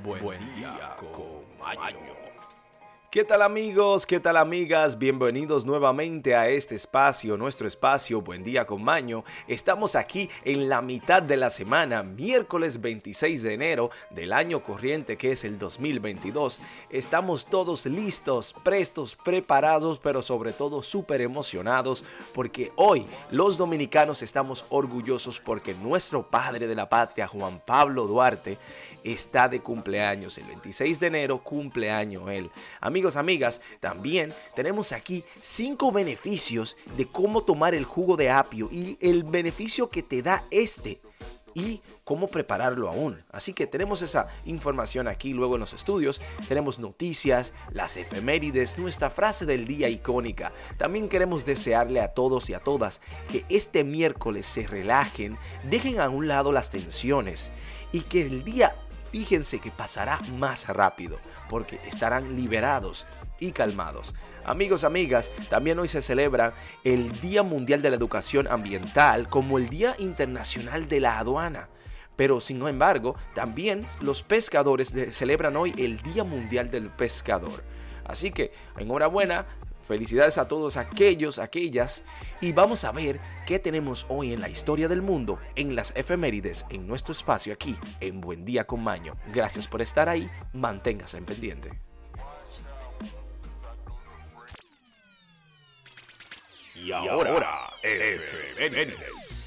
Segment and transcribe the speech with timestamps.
[0.00, 0.96] Buen, día,
[1.58, 1.98] Maño.
[3.12, 4.06] ¿Qué tal amigos?
[4.06, 4.96] ¿Qué tal amigas?
[4.96, 9.22] Bienvenidos nuevamente a este espacio, nuestro espacio Buen Día con Maño.
[9.46, 15.18] Estamos aquí en la mitad de la semana, miércoles 26 de enero del año corriente
[15.18, 16.62] que es el 2022.
[16.88, 24.64] Estamos todos listos, prestos, preparados, pero sobre todo súper emocionados porque hoy los dominicanos estamos
[24.70, 28.56] orgullosos porque nuestro padre de la patria, Juan Pablo Duarte,
[29.04, 30.38] está de cumpleaños.
[30.38, 32.50] El 26 de enero cumpleaños él.
[32.80, 38.68] Amigos, amigos, amigas, también tenemos aquí cinco beneficios de cómo tomar el jugo de apio
[38.70, 41.00] y el beneficio que te da este
[41.54, 43.24] y cómo prepararlo aún.
[43.30, 46.20] Así que tenemos esa información aquí luego en los estudios.
[46.48, 50.52] Tenemos noticias, las efemérides, nuestra frase del día icónica.
[50.78, 55.36] También queremos desearle a todos y a todas que este miércoles se relajen,
[55.68, 57.50] dejen a un lado las tensiones
[57.90, 58.74] y que el día
[59.12, 61.18] fíjense que pasará más rápido
[61.48, 63.06] porque estarán liberados
[63.38, 64.14] y calmados.
[64.44, 69.68] Amigos, amigas, también hoy se celebra el Día Mundial de la Educación Ambiental como el
[69.68, 71.68] Día Internacional de la Aduana.
[72.16, 77.62] Pero sin embargo, también los pescadores celebran hoy el Día Mundial del Pescador.
[78.04, 79.46] Así que enhorabuena
[79.92, 82.02] Felicidades a todos aquellos, aquellas.
[82.40, 86.64] Y vamos a ver qué tenemos hoy en la historia del mundo, en las efemérides,
[86.70, 89.18] en nuestro espacio aquí, en Buen Día con Maño.
[89.34, 90.30] Gracias por estar ahí.
[90.54, 91.72] Manténgase en pendiente.
[96.74, 99.41] Y ahora, efemérides.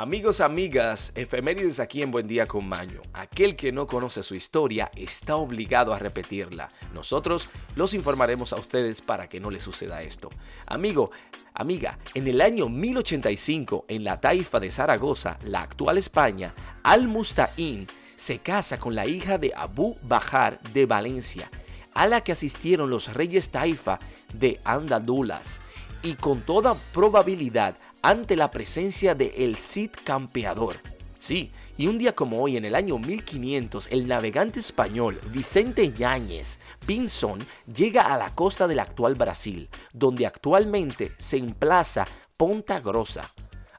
[0.00, 3.02] Amigos, amigas, efemérides aquí en Buen Día con Maño.
[3.12, 6.70] Aquel que no conoce su historia está obligado a repetirla.
[6.94, 10.30] Nosotros los informaremos a ustedes para que no le suceda esto.
[10.68, 11.10] Amigo,
[11.52, 18.38] amiga, en el año 1085, en la taifa de Zaragoza, la actual España, Al-Musta'in se
[18.38, 21.50] casa con la hija de Abu Bajar de Valencia,
[21.92, 23.98] a la que asistieron los reyes taifa
[24.32, 25.58] de Andadulas.
[26.04, 30.76] Y con toda probabilidad, ante la presencia de el Cid campeador.
[31.18, 36.58] Sí, y un día como hoy, en el año 1500, el navegante español Vicente Yáñez
[36.86, 37.40] Pinzón
[37.72, 43.28] llega a la costa del actual Brasil, donde actualmente se emplaza Ponta Grossa.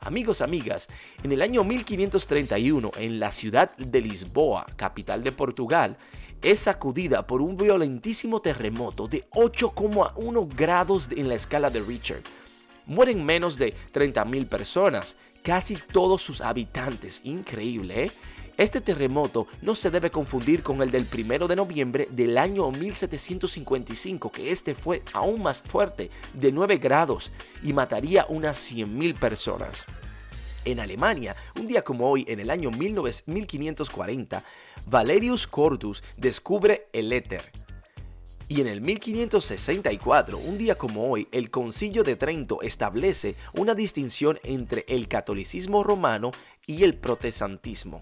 [0.01, 0.87] Amigos, amigas,
[1.23, 5.97] en el año 1531, en la ciudad de Lisboa, capital de Portugal,
[6.41, 12.21] es sacudida por un violentísimo terremoto de 8,1 grados en la escala de Richard,
[12.89, 17.21] mueren menos de 30.000 personas, casi todos sus habitantes.
[17.23, 18.11] Increíble, ¿eh?
[18.57, 24.33] Este terremoto no se debe confundir con el del 1 de noviembre del año 1755,
[24.33, 27.31] que este fue aún más fuerte, de 9 grados,
[27.63, 29.85] y mataría unas 100.000 personas.
[30.65, 34.43] En Alemania, un día como hoy, en el año 1540,
[34.87, 37.53] Valerius Cordus descubre el éter,
[38.49, 44.39] y en el 1564, un día como hoy, el Concilio de Trento establece una distinción
[44.43, 46.31] entre el catolicismo romano
[46.65, 48.01] y el protestantismo.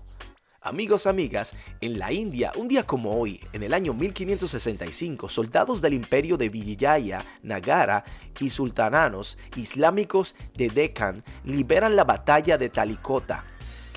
[0.62, 5.94] Amigos, amigas, en la India, un día como hoy, en el año 1565, soldados del
[5.94, 8.06] imperio de Vijaya, Nagara
[8.40, 13.44] y sultananos islámicos de Deccan liberan la batalla de Talikota,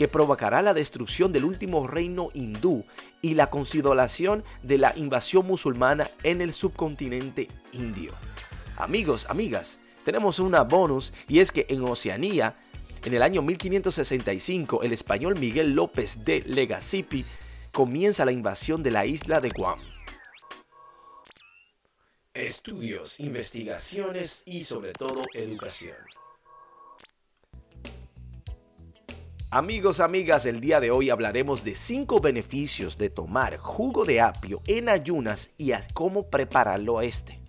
[0.00, 2.86] que provocará la destrucción del último reino hindú
[3.20, 8.14] y la consideración de la invasión musulmana en el subcontinente indio.
[8.78, 12.56] Amigos, amigas, tenemos una bonus y es que en Oceanía,
[13.04, 17.26] en el año 1565, el español Miguel López de Legazpi
[17.70, 19.80] comienza la invasión de la isla de Guam.
[22.32, 25.98] Estudios, investigaciones y sobre todo educación.
[29.52, 34.62] Amigos, amigas, el día de hoy hablaremos de 5 beneficios de tomar jugo de apio
[34.68, 37.40] en ayunas y a cómo prepararlo a este.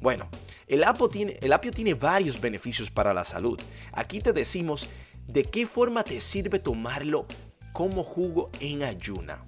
[0.00, 0.28] Bueno,
[0.68, 3.60] el apio, tiene, el apio tiene varios beneficios para la salud.
[3.92, 4.88] Aquí te decimos
[5.26, 7.26] de qué forma te sirve tomarlo
[7.72, 9.44] como jugo en ayuna.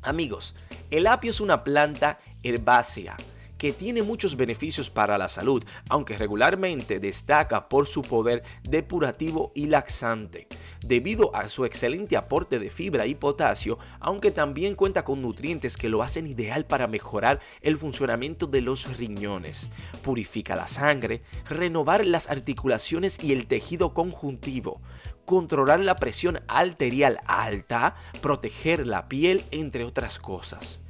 [0.00, 0.56] Amigos,
[0.90, 3.18] el apio es una planta herbácea
[3.58, 9.66] que tiene muchos beneficios para la salud, aunque regularmente destaca por su poder depurativo y
[9.66, 10.48] laxante,
[10.82, 15.88] debido a su excelente aporte de fibra y potasio, aunque también cuenta con nutrientes que
[15.88, 19.70] lo hacen ideal para mejorar el funcionamiento de los riñones,
[20.02, 24.80] purifica la sangre, renovar las articulaciones y el tejido conjuntivo,
[25.24, 30.80] controlar la presión arterial alta, proteger la piel, entre otras cosas.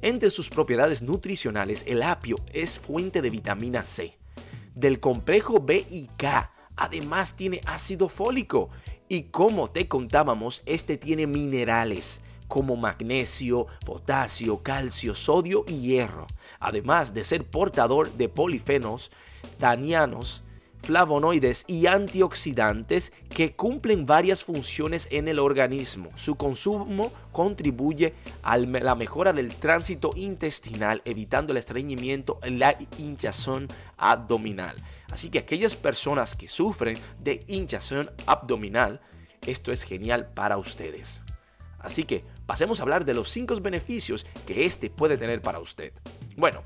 [0.00, 4.14] Entre sus propiedades nutricionales, el apio es fuente de vitamina C,
[4.74, 6.52] del complejo B y K.
[6.76, 8.70] Además tiene ácido fólico
[9.08, 16.26] y como te contábamos, este tiene minerales, como magnesio, potasio, calcio, sodio y hierro,
[16.60, 19.10] además de ser portador de polifenos,
[19.58, 20.42] danianos,
[20.82, 26.10] flavonoides y antioxidantes que cumplen varias funciones en el organismo.
[26.16, 33.68] Su consumo contribuye a la mejora del tránsito intestinal, evitando el estreñimiento y la hinchazón
[33.96, 34.76] abdominal.
[35.10, 39.00] Así que aquellas personas que sufren de hinchazón abdominal,
[39.46, 41.22] esto es genial para ustedes.
[41.78, 45.92] Así que pasemos a hablar de los 5 beneficios que este puede tener para usted.
[46.36, 46.62] Bueno,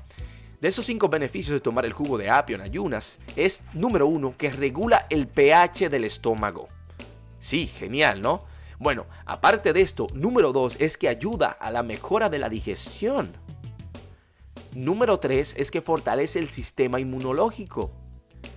[0.59, 4.35] de esos 5 beneficios de tomar el jugo de apio en ayunas es número 1
[4.37, 6.67] que regula el pH del estómago.
[7.39, 8.45] Sí, genial, ¿no?
[8.79, 13.33] Bueno, aparte de esto, número 2 es que ayuda a la mejora de la digestión.
[14.73, 17.91] Número 3 es que fortalece el sistema inmunológico.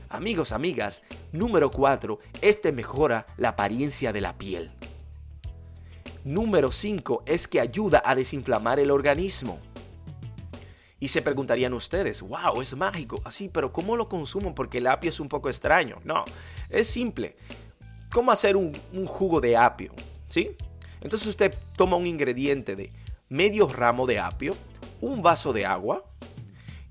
[0.09, 4.71] Amigos, amigas, número 4, este mejora la apariencia de la piel.
[6.25, 9.59] Número 5 es que ayuda a desinflamar el organismo.
[11.01, 14.55] Y se preguntarían ustedes, wow, es mágico, así, pero ¿cómo lo consumo?
[14.55, 16.01] Porque el apio es un poco extraño.
[16.05, 16.25] No,
[16.71, 17.37] es simple.
[18.13, 19.93] ¿Cómo hacer un, un jugo de apio?
[20.29, 20.57] ¿Sí?
[21.01, 22.91] Entonces usted toma un ingrediente de
[23.29, 24.55] medio ramo de apio,
[25.01, 26.03] un vaso de agua,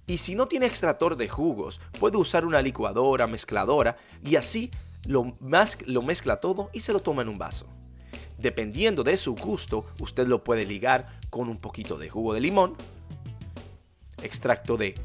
[0.08, 4.70] y si no tiene extractor de jugos, puede usar una licuadora, mezcladora, y así
[5.08, 5.36] lo,
[5.86, 7.68] lo mezcla todo y se lo toma en un vaso.
[8.38, 12.76] Dependiendo de su gusto, usted lo puede ligar con un poquito de jugo de limón,
[14.22, 14.96] extracto de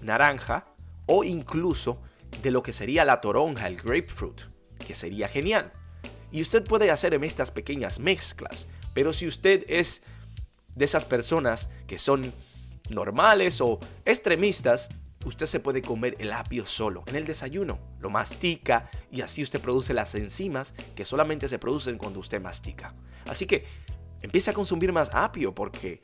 [0.00, 0.66] naranja
[1.06, 1.98] o incluso
[2.42, 4.42] de lo que sería la toronja, el grapefruit,
[4.86, 5.72] que sería genial.
[6.30, 10.02] Y usted puede hacer en estas pequeñas mezclas, pero si usted es
[10.74, 12.32] de esas personas que son
[12.94, 14.90] normales o extremistas,
[15.24, 17.78] usted se puede comer el apio solo en el desayuno.
[18.00, 22.94] Lo mastica y así usted produce las enzimas que solamente se producen cuando usted mastica.
[23.26, 23.64] Así que
[24.20, 26.02] empieza a consumir más apio porque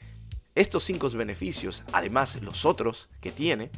[0.55, 3.70] estos cinco beneficios, además los otros que tiene,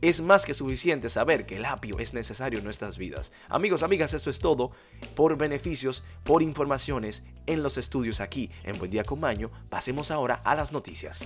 [0.00, 3.32] es más que suficiente saber que el apio es necesario en nuestras vidas.
[3.48, 4.70] Amigos, amigas, esto es todo
[5.16, 9.50] por beneficios, por informaciones en los estudios aquí en Buen Día con Maño.
[9.68, 11.20] Pasemos ahora a las noticias.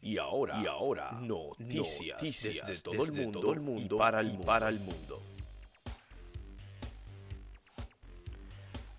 [0.00, 4.68] Y ahora, y ahora noticias, desde, todo, el mundo, el mundo y para el, para
[4.68, 5.22] el mundo.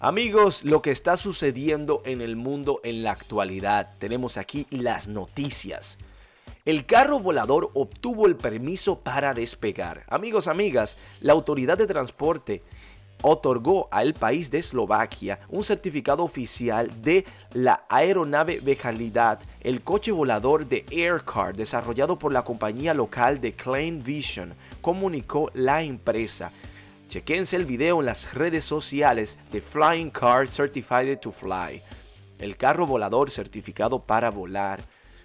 [0.02, 5.98] Amigos, lo que está sucediendo en el mundo en la actualidad, tenemos aquí las noticias.
[6.64, 10.06] El carro volador obtuvo el permiso para despegar.
[10.08, 12.64] Amigos, amigas, la autoridad de transporte
[13.22, 20.68] otorgó al país de Eslovaquia un certificado oficial de la aeronave Bejalidad, el coche volador
[20.68, 26.52] de Aircar desarrollado por la compañía local de Klein Vision, comunicó la empresa.
[27.10, 31.82] Chequense el video en las redes sociales de Flying Car Certified to Fly,
[32.38, 34.82] el carro volador certificado para volar.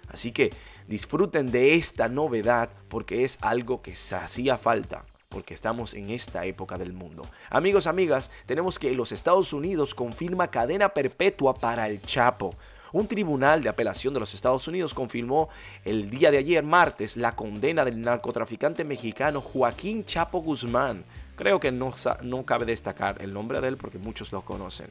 [0.09, 0.51] Así que
[0.87, 6.45] disfruten de esta novedad porque es algo que se hacía falta porque estamos en esta
[6.45, 7.27] época del mundo.
[7.49, 12.55] Amigos, amigas, tenemos que los Estados Unidos confirma cadena perpetua para el Chapo.
[12.93, 15.49] Un tribunal de apelación de los Estados Unidos confirmó
[15.83, 21.03] el día de ayer, martes, la condena del narcotraficante mexicano Joaquín Chapo Guzmán.
[21.35, 24.87] Creo que no, no cabe destacar el nombre de él porque muchos lo conocen.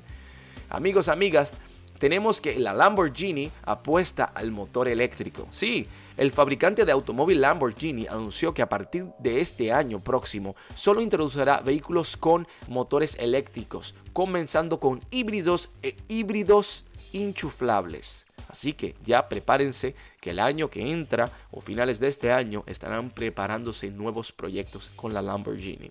[0.69, 1.55] Amigos, amigas,
[1.99, 5.49] tenemos que la Lamborghini apuesta al motor eléctrico.
[5.51, 5.87] Sí,
[6.17, 11.61] el fabricante de automóvil Lamborghini anunció que a partir de este año próximo solo introducirá
[11.61, 18.27] vehículos con motores eléctricos, comenzando con híbridos e híbridos inchuflables.
[18.49, 23.11] Así que ya prepárense que el año que entra o finales de este año estarán
[23.11, 25.91] preparándose nuevos proyectos con la Lamborghini.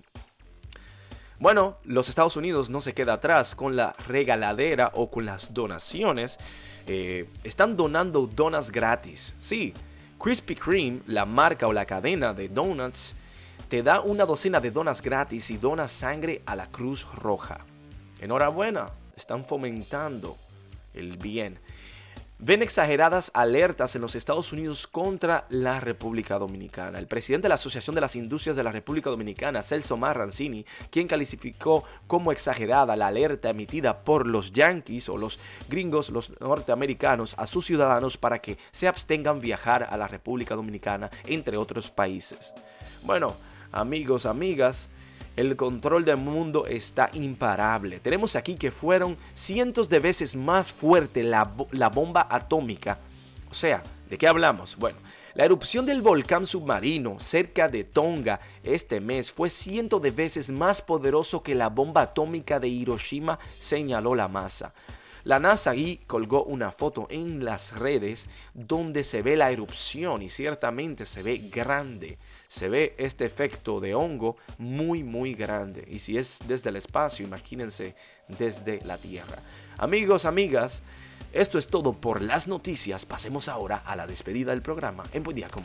[1.43, 6.39] Bueno, los Estados Unidos no se queda atrás con la regaladera o con las donaciones.
[6.87, 9.35] Eh, están donando donas gratis.
[9.41, 9.73] Sí,
[10.17, 13.13] Krispy Kreme, la marca o la cadena de donuts,
[13.67, 17.65] te da una docena de donas gratis y dona sangre a la Cruz Roja.
[18.21, 20.37] Enhorabuena, están fomentando
[20.93, 21.59] el bien
[22.39, 26.99] ven exageradas alertas en los Estados Unidos contra la República Dominicana.
[26.99, 31.07] El presidente de la Asociación de las Industrias de la República Dominicana, Celso Marrancini, quien
[31.07, 37.47] calificó como exagerada la alerta emitida por los yankees o los gringos, los norteamericanos, a
[37.47, 42.53] sus ciudadanos para que se abstengan viajar a la República Dominicana, entre otros países.
[43.03, 43.35] Bueno,
[43.71, 44.89] amigos, amigas,
[45.35, 47.99] el control del mundo está imparable.
[47.99, 52.99] Tenemos aquí que fueron cientos de veces más fuerte la, bomba atómica.
[53.49, 54.77] O sea, ¿de qué hablamos?
[54.77, 54.97] Bueno,
[55.33, 60.81] la erupción del volcán submarino cerca de Tonga este mes fue cientos de veces más
[60.81, 64.73] poderoso que la bomba atómica de Hiroshima, señaló la masa.
[65.23, 70.29] La NASA ahí colgó una foto en las redes donde se ve la erupción y
[70.29, 72.17] ciertamente se ve grande.
[72.49, 75.87] Se ve este efecto de hongo muy muy grande.
[75.89, 77.95] Y si es desde el espacio, imagínense
[78.27, 79.39] desde la Tierra.
[79.77, 80.81] Amigos, amigas,
[81.31, 83.05] esto es todo por las noticias.
[83.05, 85.63] Pasemos ahora a la despedida del programa en Buen Día con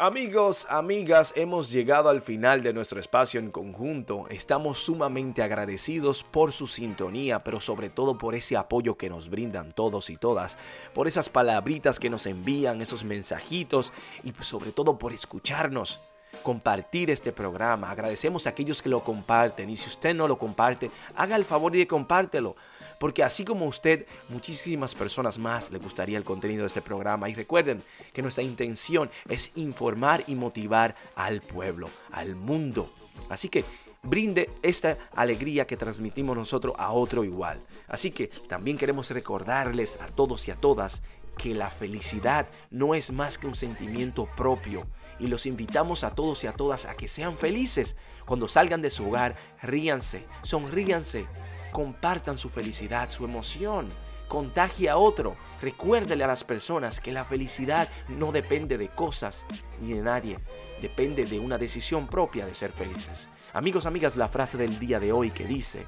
[0.00, 4.26] Amigos, amigas, hemos llegado al final de nuestro espacio en conjunto.
[4.30, 9.72] Estamos sumamente agradecidos por su sintonía, pero sobre todo por ese apoyo que nos brindan
[9.72, 10.56] todos y todas,
[10.94, 16.00] por esas palabritas que nos envían, esos mensajitos y sobre todo por escucharnos
[16.44, 17.90] compartir este programa.
[17.90, 21.72] Agradecemos a aquellos que lo comparten y si usted no lo comparte, haga el favor
[21.72, 22.54] de compártelo
[22.98, 27.28] porque así como usted, muchísimas personas más le gustaría el contenido de este programa.
[27.28, 32.92] Y recuerden que nuestra intención es informar y motivar al pueblo, al mundo.
[33.28, 33.64] Así que
[34.02, 37.60] brinde esta alegría que transmitimos nosotros a otro igual.
[37.86, 41.02] Así que también queremos recordarles a todos y a todas
[41.36, 44.86] que la felicidad no es más que un sentimiento propio
[45.20, 47.96] y los invitamos a todos y a todas a que sean felices.
[48.26, 51.26] Cuando salgan de su hogar, ríanse, sonríanse,
[51.70, 53.88] compartan su felicidad, su emoción.
[54.28, 55.36] Contagie a otro.
[55.62, 59.46] Recuérdele a las personas que la felicidad no depende de cosas
[59.80, 60.38] ni de nadie.
[60.82, 63.28] Depende de una decisión propia de ser felices.
[63.52, 65.86] Amigos, amigas, la frase del día de hoy que dice,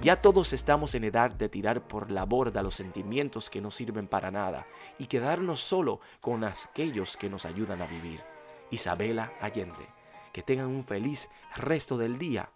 [0.00, 4.06] ya todos estamos en edad de tirar por la borda los sentimientos que no sirven
[4.06, 4.66] para nada
[4.98, 8.22] y quedarnos solo con aquellos que nos ayudan a vivir.
[8.70, 9.88] Isabela Allende.
[10.32, 12.50] Que tengan un feliz resto del día.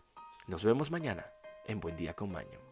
[0.46, 1.26] Nos vemos mañana
[1.66, 2.63] en Buen Día con Maño.